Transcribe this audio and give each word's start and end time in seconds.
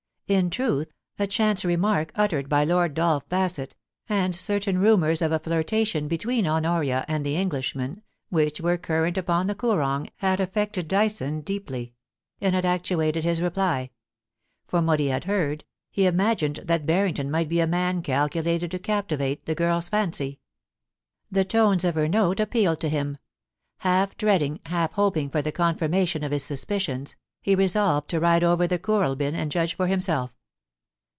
In 0.27 0.49
truth, 0.49 0.93
a 1.19 1.27
chance 1.27 1.65
remark 1.65 2.13
uttered 2.15 2.47
by 2.47 2.63
Lord 2.63 2.93
Dolph 2.93 3.27
Bassett, 3.27 3.75
and 4.07 4.33
certain 4.33 4.77
rumours 4.77 5.21
of 5.21 5.33
a 5.33 5.39
flirtation 5.39 6.07
between 6.07 6.47
Honoria 6.47 7.03
and 7.09 7.25
the 7.25 7.35
Englishman, 7.35 8.01
which 8.29 8.61
were 8.61 8.77
current 8.77 9.17
upon 9.17 9.47
the 9.47 9.55
Koorong, 9.55 10.07
had 10.19 10.39
affected 10.39 10.87
Dyson 10.87 11.41
deeply, 11.41 11.95
and 12.39 12.55
had 12.55 12.63
actuated 12.63 13.25
his 13.25 13.41
reply. 13.41 13.89
From 14.69 14.85
what 14.85 15.01
he 15.01 15.07
had 15.07 15.25
heard, 15.25 15.65
he 15.91 16.05
imagined 16.07 16.61
that 16.63 16.85
Barrington 16.85 17.29
might 17.29 17.49
be 17.49 17.59
a 17.59 17.67
man 17.67 18.01
calculated 18.01 18.71
to 18.71 18.79
captivate 18.79 19.45
the 19.45 19.53
girl's 19.53 19.89
fancy. 19.89 20.39
The 21.29 21.43
tones 21.43 21.83
of 21.83 21.97
1 21.97 22.05
84 22.05 22.05
POLICY 22.05 22.05
AND 22.05 22.13
PASSION, 22.13 22.13
her 22.13 22.25
note 22.25 22.39
appealed 22.69 22.79
to 22.79 22.87
him. 22.89 23.17
Half 23.79 24.15
dreading, 24.15 24.59
half 24.67 24.93
hoping 24.93 25.29
for 25.29 25.41
the 25.41 25.51
confirmation 25.51 26.23
of 26.23 26.31
his 26.31 26.45
suspicions, 26.45 27.17
he 27.43 27.55
resolved 27.55 28.07
to 28.07 28.19
ride 28.19 28.43
over 28.43 28.67
to 28.67 28.77
Kooralbyn 28.77 29.33
and 29.33 29.51
judge 29.51 29.73
for 29.75 29.87
himself. 29.87 30.31